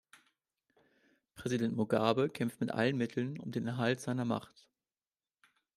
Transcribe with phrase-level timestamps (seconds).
[1.35, 4.67] Präsident Mugabe kämpft mit allen Mitteln um den Erhalt seiner Macht.